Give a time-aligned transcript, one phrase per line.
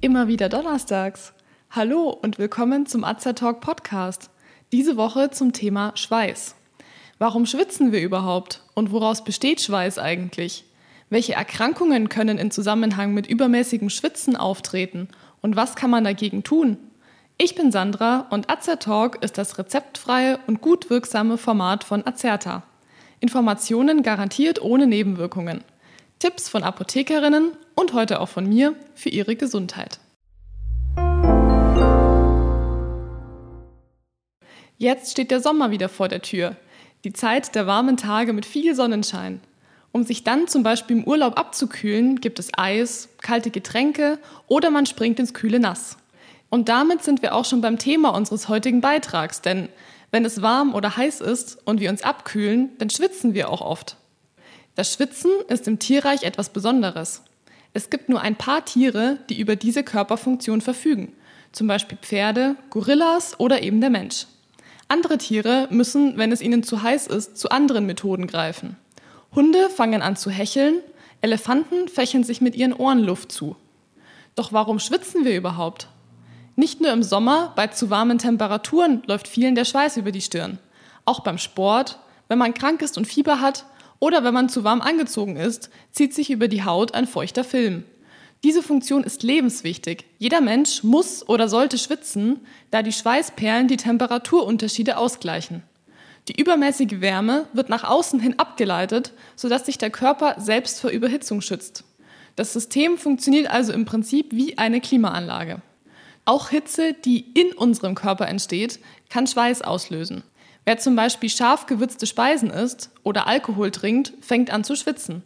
[0.00, 1.34] Immer wieder donnerstags.
[1.70, 4.30] Hallo und willkommen zum Talk Podcast.
[4.70, 6.54] Diese Woche zum Thema Schweiß.
[7.18, 10.64] Warum schwitzen wir überhaupt und woraus besteht Schweiß eigentlich?
[11.10, 15.08] Welche Erkrankungen können in Zusammenhang mit übermäßigem Schwitzen auftreten
[15.42, 16.78] und was kann man dagegen tun?
[17.38, 18.46] Ich bin Sandra und
[18.80, 22.62] Talk ist das rezeptfreie und gut wirksame Format von Azerta.
[23.20, 25.62] Informationen garantiert ohne Nebenwirkungen.
[26.18, 30.00] Tipps von Apothekerinnen und heute auch von mir für Ihre Gesundheit.
[34.78, 36.56] Jetzt steht der Sommer wieder vor der Tür,
[37.04, 39.42] die Zeit der warmen Tage mit viel Sonnenschein.
[39.92, 44.86] Um sich dann zum Beispiel im Urlaub abzukühlen, gibt es Eis, kalte Getränke oder man
[44.86, 45.98] springt ins kühle Nass.
[46.48, 49.68] Und damit sind wir auch schon beim Thema unseres heutigen Beitrags, denn
[50.10, 53.96] wenn es warm oder heiß ist und wir uns abkühlen, dann schwitzen wir auch oft.
[54.74, 57.22] Das Schwitzen ist im Tierreich etwas Besonderes.
[57.72, 61.12] Es gibt nur ein paar Tiere, die über diese Körperfunktion verfügen,
[61.52, 64.26] zum Beispiel Pferde, Gorillas oder eben der Mensch.
[64.88, 68.76] Andere Tiere müssen, wenn es ihnen zu heiß ist, zu anderen Methoden greifen.
[69.34, 70.80] Hunde fangen an zu hecheln,
[71.20, 73.56] Elefanten fächeln sich mit ihren Ohren Luft zu.
[74.36, 75.88] Doch warum schwitzen wir überhaupt?
[76.58, 80.58] Nicht nur im Sommer, bei zu warmen Temperaturen läuft vielen der Schweiß über die Stirn.
[81.04, 81.98] Auch beim Sport,
[82.28, 83.66] wenn man krank ist und Fieber hat
[83.98, 87.84] oder wenn man zu warm angezogen ist, zieht sich über die Haut ein feuchter Film.
[88.42, 90.06] Diese Funktion ist lebenswichtig.
[90.18, 95.62] Jeder Mensch muss oder sollte schwitzen, da die Schweißperlen die Temperaturunterschiede ausgleichen.
[96.28, 101.42] Die übermäßige Wärme wird nach außen hin abgeleitet, sodass sich der Körper selbst vor Überhitzung
[101.42, 101.84] schützt.
[102.34, 105.60] Das System funktioniert also im Prinzip wie eine Klimaanlage.
[106.26, 110.24] Auch Hitze, die in unserem Körper entsteht, kann Schweiß auslösen.
[110.64, 115.22] Wer zum Beispiel scharf gewürzte Speisen isst oder Alkohol trinkt, fängt an zu schwitzen.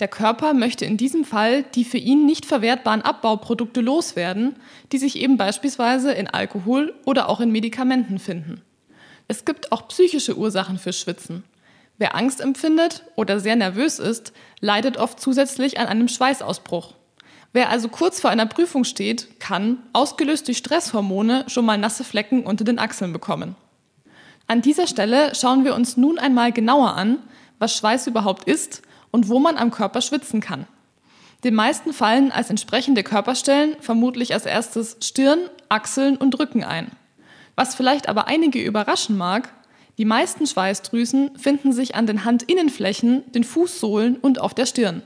[0.00, 4.56] Der Körper möchte in diesem Fall die für ihn nicht verwertbaren Abbauprodukte loswerden,
[4.90, 8.62] die sich eben beispielsweise in Alkohol oder auch in Medikamenten finden.
[9.28, 11.44] Es gibt auch psychische Ursachen für Schwitzen.
[11.98, 16.94] Wer Angst empfindet oder sehr nervös ist, leidet oft zusätzlich an einem Schweißausbruch.
[17.52, 22.44] Wer also kurz vor einer Prüfung steht, kann, ausgelöst durch Stresshormone, schon mal nasse Flecken
[22.44, 23.54] unter den Achseln bekommen.
[24.46, 27.18] An dieser Stelle schauen wir uns nun einmal genauer an,
[27.58, 30.66] was Schweiß überhaupt ist und wo man am Körper schwitzen kann.
[31.44, 36.90] Den meisten fallen als entsprechende Körperstellen vermutlich als erstes Stirn, Achseln und Rücken ein.
[37.54, 39.52] Was vielleicht aber einige überraschen mag,
[39.98, 45.02] die meisten Schweißdrüsen finden sich an den Handinnenflächen, den Fußsohlen und auf der Stirn.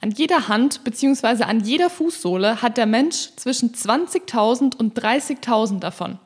[0.00, 1.44] An jeder Hand bzw.
[1.44, 6.18] an jeder Fußsohle hat der Mensch zwischen 20.000 und 30.000 davon.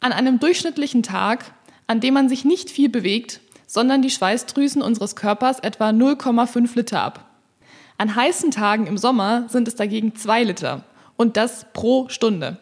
[0.00, 1.52] An einem durchschnittlichen Tag
[1.86, 7.02] an dem man sich nicht viel bewegt, sondern die Schweißdrüsen unseres Körpers etwa 0,5 Liter
[7.02, 7.30] ab.
[7.98, 10.84] An heißen Tagen im Sommer sind es dagegen 2 Liter
[11.16, 12.58] und das pro Stunde.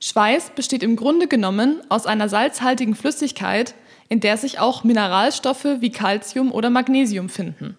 [0.00, 3.74] Schweiß besteht im Grunde genommen aus einer salzhaltigen Flüssigkeit,
[4.08, 7.76] in der sich auch Mineralstoffe wie Calcium oder Magnesium finden.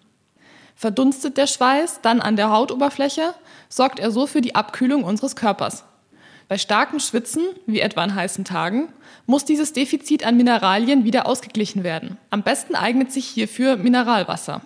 [0.82, 3.34] Verdunstet der Schweiß dann an der Hautoberfläche,
[3.68, 5.84] sorgt er so für die Abkühlung unseres Körpers.
[6.48, 8.92] Bei starkem Schwitzen, wie etwa an heißen Tagen,
[9.24, 12.18] muss dieses Defizit an Mineralien wieder ausgeglichen werden.
[12.30, 14.62] Am besten eignet sich hierfür Mineralwasser.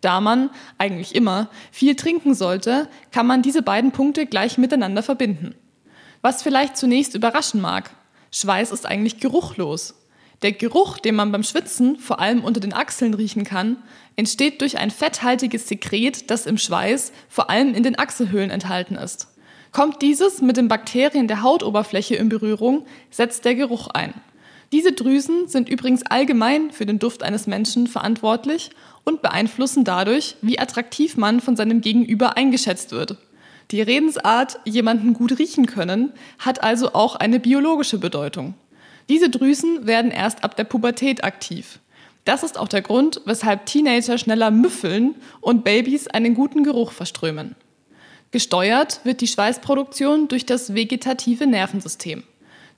[0.00, 5.54] Da man, eigentlich immer, viel trinken sollte, kann man diese beiden Punkte gleich miteinander verbinden.
[6.22, 7.90] Was vielleicht zunächst überraschen mag,
[8.32, 9.94] Schweiß ist eigentlich geruchlos.
[10.42, 13.78] Der Geruch, den man beim Schwitzen vor allem unter den Achseln riechen kann,
[14.16, 19.28] entsteht durch ein fetthaltiges Sekret, das im Schweiß vor allem in den Achselhöhlen enthalten ist.
[19.72, 24.14] Kommt dieses mit den Bakterien der Hautoberfläche in Berührung, setzt der Geruch ein.
[24.72, 28.70] Diese Drüsen sind übrigens allgemein für den Duft eines Menschen verantwortlich
[29.04, 33.16] und beeinflussen dadurch, wie attraktiv man von seinem Gegenüber eingeschätzt wird.
[33.70, 38.54] Die Redensart jemanden gut riechen können hat also auch eine biologische Bedeutung.
[39.08, 41.78] Diese Drüsen werden erst ab der Pubertät aktiv.
[42.24, 47.54] Das ist auch der Grund, weshalb Teenager schneller müffeln und Babys einen guten Geruch verströmen.
[48.32, 52.24] Gesteuert wird die Schweißproduktion durch das vegetative Nervensystem.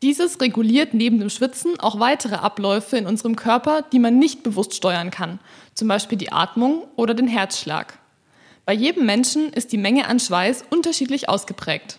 [0.02, 4.74] Dieses reguliert neben dem Schwitzen auch weitere Abläufe in unserem Körper, die man nicht bewusst
[4.74, 5.40] steuern kann,
[5.74, 7.98] zum Beispiel die Atmung oder den Herzschlag.
[8.64, 11.98] Bei jedem Menschen ist die Menge an Schweiß unterschiedlich ausgeprägt.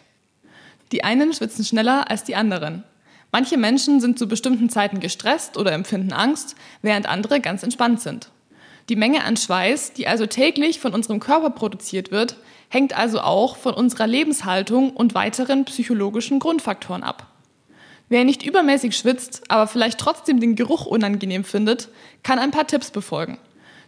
[0.91, 2.83] Die einen schwitzen schneller als die anderen.
[3.31, 8.31] Manche Menschen sind zu bestimmten Zeiten gestresst oder empfinden Angst, während andere ganz entspannt sind.
[8.89, 12.37] Die Menge an Schweiß, die also täglich von unserem Körper produziert wird,
[12.69, 17.27] hängt also auch von unserer Lebenshaltung und weiteren psychologischen Grundfaktoren ab.
[18.09, 21.89] Wer nicht übermäßig schwitzt, aber vielleicht trotzdem den Geruch unangenehm findet,
[22.23, 23.37] kann ein paar Tipps befolgen.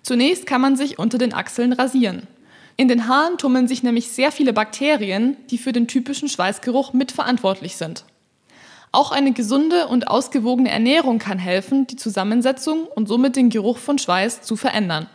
[0.03, 2.27] Zunächst kann man sich unter den Achseln rasieren.
[2.77, 7.75] In den Haaren tummeln sich nämlich sehr viele Bakterien, die für den typischen Schweißgeruch mitverantwortlich
[7.75, 8.05] sind.
[8.93, 13.97] Auch eine gesunde und ausgewogene Ernährung kann helfen, die Zusammensetzung und somit den Geruch von
[13.97, 15.07] Schweiß zu verändern.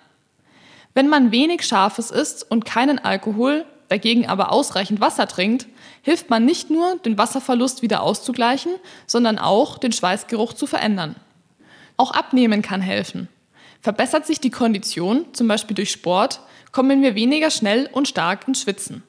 [0.95, 5.67] Wenn man wenig Scharfes isst und keinen Alkohol, dagegen aber ausreichend Wasser trinkt,
[6.01, 8.73] hilft man nicht nur, den Wasserverlust wieder auszugleichen,
[9.07, 11.17] sondern auch, den Schweißgeruch zu verändern.
[11.99, 13.29] Auch Abnehmen kann helfen.
[13.83, 16.41] Verbessert sich die Kondition, zum Beispiel durch Sport,
[16.73, 19.03] kommen wir weniger schnell und stark ins Schwitzen.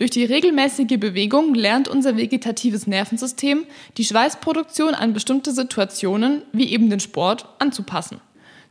[0.00, 3.66] Durch die regelmäßige Bewegung lernt unser vegetatives Nervensystem,
[3.98, 8.18] die Schweißproduktion an bestimmte Situationen, wie eben den Sport, anzupassen.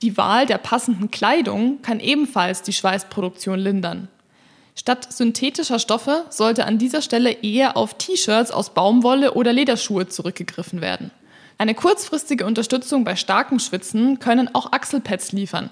[0.02, 4.08] Die Wahl der passenden Kleidung kann ebenfalls die Schweißproduktion lindern.
[4.74, 10.82] Statt synthetischer Stoffe sollte an dieser Stelle eher auf T-Shirts aus Baumwolle oder Lederschuhe zurückgegriffen
[10.82, 11.12] werden.
[11.60, 15.70] Eine kurzfristige Unterstützung bei starkem Schwitzen können auch Achselpads liefern.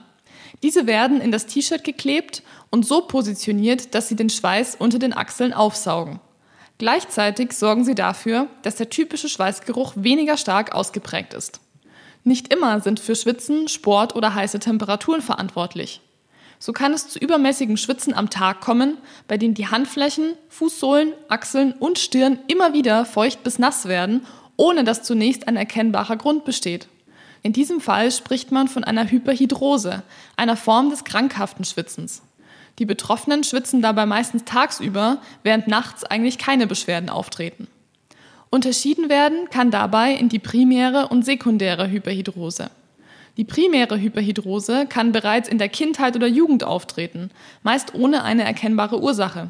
[0.64, 5.14] Diese werden in das T-Shirt geklebt und so positioniert, dass sie den Schweiß unter den
[5.14, 6.20] Achseln aufsaugen.
[6.80, 11.60] Gleichzeitig sorgen sie dafür, dass der typische Schweißgeruch weniger stark ausgeprägt ist.
[12.24, 16.02] Nicht immer sind für Schwitzen, Sport oder heiße Temperaturen verantwortlich.
[16.60, 21.74] So kann es zu übermäßigem Schwitzen am Tag kommen, bei dem die Handflächen, Fußsohlen, Achseln
[21.74, 24.26] und Stirn immer wieder feucht bis nass werden,
[24.56, 26.88] ohne dass zunächst ein erkennbarer Grund besteht.
[27.44, 30.04] In diesem Fall spricht man von einer Hyperhidrose,
[30.36, 32.22] einer Form des krankhaften Schwitzens.
[32.80, 37.68] Die Betroffenen schwitzen dabei meistens tagsüber, während nachts eigentlich keine Beschwerden auftreten.
[38.50, 42.70] Unterschieden werden kann dabei in die primäre und sekundäre Hyperhidrose.
[43.36, 47.30] Die primäre Hyperhidrose kann bereits in der Kindheit oder Jugend auftreten,
[47.62, 49.50] meist ohne eine erkennbare Ursache.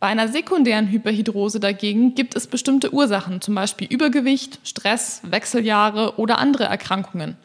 [0.00, 6.38] Bei einer sekundären Hyperhidrose dagegen gibt es bestimmte Ursachen, zum Beispiel Übergewicht, Stress, Wechseljahre oder
[6.38, 7.36] andere Erkrankungen.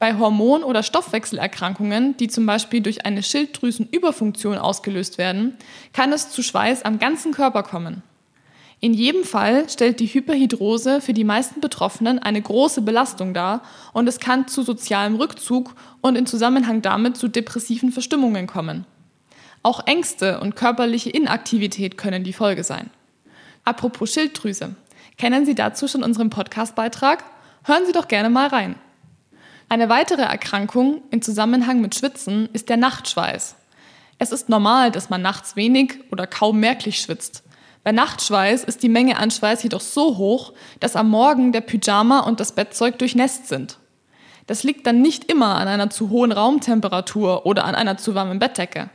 [0.00, 5.56] Bei Hormon- oder Stoffwechselerkrankungen, die zum Beispiel durch eine Schilddrüsenüberfunktion ausgelöst werden,
[5.92, 8.02] kann es zu Schweiß am ganzen Körper kommen.
[8.80, 13.62] In jedem Fall stellt die Hyperhidrose für die meisten Betroffenen eine große Belastung dar
[13.92, 18.86] und es kann zu sozialem Rückzug und in Zusammenhang damit zu depressiven Verstimmungen kommen.
[19.62, 22.90] Auch Ängste und körperliche Inaktivität können die Folge sein.
[23.64, 24.74] Apropos Schilddrüse.
[25.18, 27.22] Kennen Sie dazu schon unseren Podcastbeitrag?
[27.64, 28.74] Hören Sie doch gerne mal rein.
[29.68, 33.54] Eine weitere Erkrankung im Zusammenhang mit Schwitzen ist der Nachtschweiß.
[34.18, 37.44] Es ist normal, dass man nachts wenig oder kaum merklich schwitzt.
[37.84, 42.20] Bei Nachtschweiß ist die Menge an Schweiß jedoch so hoch, dass am Morgen der Pyjama
[42.20, 43.78] und das Bettzeug durchnässt sind.
[44.46, 48.38] Das liegt dann nicht immer an einer zu hohen Raumtemperatur oder an einer zu warmen
[48.38, 48.90] Bettdecke.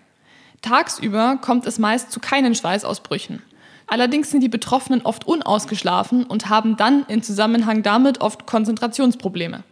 [0.61, 3.41] Tagsüber kommt es meist zu keinen Schweißausbrüchen.
[3.87, 9.63] Allerdings sind die Betroffenen oft unausgeschlafen und haben dann in Zusammenhang damit oft Konzentrationsprobleme.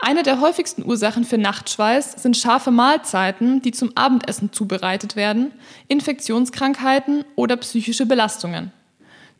[0.00, 5.52] Eine der häufigsten Ursachen für Nachtschweiß sind scharfe Mahlzeiten, die zum Abendessen zubereitet werden,
[5.88, 8.72] Infektionskrankheiten oder psychische Belastungen.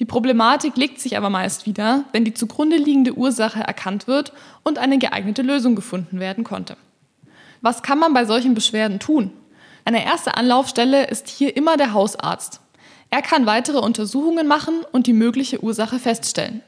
[0.00, 4.32] Die Problematik legt sich aber meist wieder, wenn die zugrunde liegende Ursache erkannt wird
[4.62, 6.76] und eine geeignete Lösung gefunden werden konnte.
[7.62, 9.32] Was kann man bei solchen Beschwerden tun?
[9.90, 12.60] Eine erste Anlaufstelle ist hier immer der Hausarzt.
[13.10, 16.62] Er kann weitere Untersuchungen machen und die mögliche Ursache feststellen.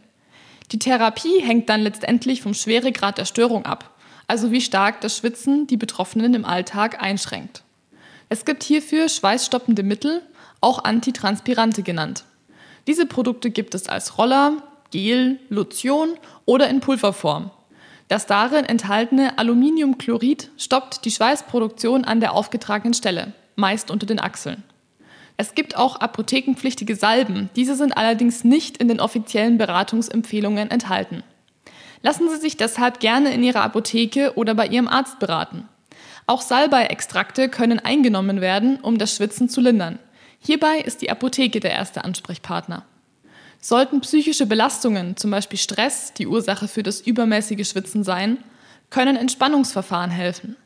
[0.72, 3.90] Die Therapie hängt dann letztendlich vom Schweregrad der Störung ab,
[4.26, 7.62] also wie stark das Schwitzen die Betroffenen im Alltag einschränkt.
[8.28, 10.22] Es gibt hierfür schweißstoppende Mittel,
[10.60, 12.24] auch Antitranspirante genannt.
[12.88, 14.54] Diese Produkte gibt es als Roller,
[14.90, 17.52] Gel, Lotion oder in Pulverform.
[18.12, 24.62] Das darin enthaltene Aluminiumchlorid stoppt die Schweißproduktion an der aufgetragenen Stelle, meist unter den Achseln.
[25.38, 31.22] Es gibt auch apothekenpflichtige Salben, diese sind allerdings nicht in den offiziellen Beratungsempfehlungen enthalten.
[32.02, 35.66] Lassen Sie sich deshalb gerne in Ihrer Apotheke oder bei Ihrem Arzt beraten.
[36.26, 39.98] Auch Salbei-Extrakte können eingenommen werden, um das Schwitzen zu lindern.
[40.38, 42.84] Hierbei ist die Apotheke der erste Ansprechpartner.
[43.64, 48.38] Sollten psychische Belastungen, zum Beispiel Stress, die Ursache für das übermäßige Schwitzen sein,
[48.90, 50.56] können Entspannungsverfahren helfen.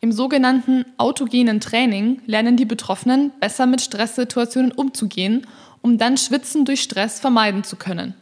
[0.00, 5.46] Im sogenannten autogenen Training lernen die Betroffenen besser mit Stresssituationen umzugehen,
[5.82, 8.14] um dann Schwitzen durch Stress vermeiden zu können.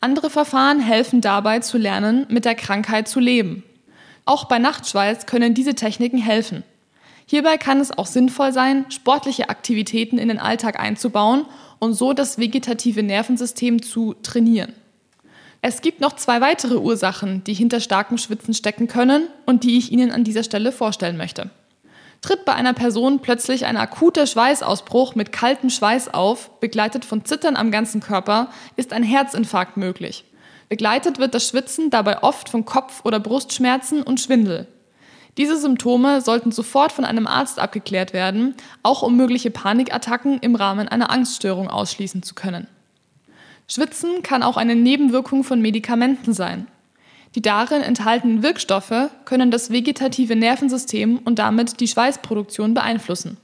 [0.00, 3.64] Andere Verfahren helfen dabei zu lernen, mit der Krankheit zu leben.
[4.24, 6.62] Auch bei Nachtschweiß können diese Techniken helfen.
[7.26, 11.46] Hierbei kann es auch sinnvoll sein, sportliche Aktivitäten in den Alltag einzubauen
[11.78, 14.74] und so das vegetative Nervensystem zu trainieren.
[15.62, 19.90] Es gibt noch zwei weitere Ursachen, die hinter starkem Schwitzen stecken können und die ich
[19.92, 21.48] Ihnen an dieser Stelle vorstellen möchte.
[22.20, 27.56] Tritt bei einer Person plötzlich ein akuter Schweißausbruch mit kaltem Schweiß auf, begleitet von Zittern
[27.56, 30.24] am ganzen Körper, ist ein Herzinfarkt möglich.
[30.68, 34.66] Begleitet wird das Schwitzen dabei oft von Kopf- oder Brustschmerzen und Schwindel.
[35.36, 40.88] Diese Symptome sollten sofort von einem Arzt abgeklärt werden, auch um mögliche Panikattacken im Rahmen
[40.88, 42.68] einer Angststörung ausschließen zu können.
[43.66, 46.68] Schwitzen kann auch eine Nebenwirkung von Medikamenten sein.
[47.34, 53.38] Die darin enthaltenen Wirkstoffe können das vegetative Nervensystem und damit die Schweißproduktion beeinflussen.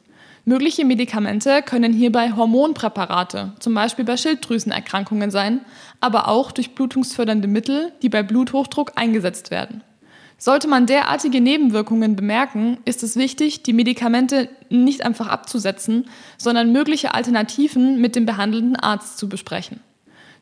[0.45, 5.61] Mögliche Medikamente können hierbei Hormonpräparate, zum Beispiel bei Schilddrüsenerkrankungen sein,
[6.01, 9.83] aber auch durch blutungsfördernde Mittel, die bei Bluthochdruck eingesetzt werden.
[10.43, 17.13] Sollte man derartige Nebenwirkungen bemerken, ist es wichtig, die Medikamente nicht einfach abzusetzen, sondern mögliche
[17.13, 19.81] Alternativen mit dem behandelnden Arzt zu besprechen.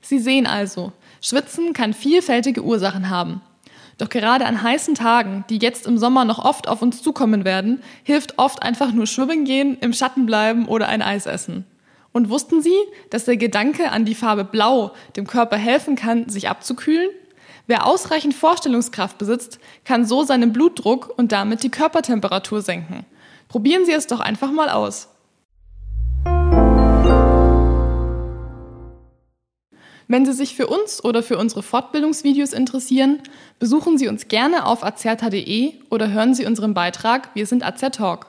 [0.00, 3.40] Sie sehen also, Schwitzen kann vielfältige Ursachen haben.
[3.98, 7.82] Doch gerade an heißen Tagen, die jetzt im Sommer noch oft auf uns zukommen werden,
[8.04, 11.64] hilft oft einfach nur schwimmen gehen, im Schatten bleiben oder ein Eis essen.
[12.12, 12.76] Und wussten Sie,
[13.10, 17.10] dass der Gedanke an die Farbe Blau dem Körper helfen kann, sich abzukühlen?
[17.68, 23.04] Wer ausreichend Vorstellungskraft besitzt, kann so seinen Blutdruck und damit die Körpertemperatur senken.
[23.46, 25.10] Probieren Sie es doch einfach mal aus.
[30.10, 33.22] Wenn Sie sich für uns oder für unsere Fortbildungsvideos interessieren,
[33.58, 38.28] besuchen Sie uns gerne auf azerta.de oder hören Sie unseren Beitrag Wir sind Azertalk.